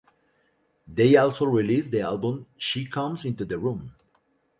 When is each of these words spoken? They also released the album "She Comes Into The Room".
They 0.87 1.15
also 1.15 1.45
released 1.45 1.91
the 1.91 2.01
album 2.01 2.47
"She 2.57 2.87
Comes 2.87 3.23
Into 3.23 3.45
The 3.45 3.59
Room". 3.59 3.93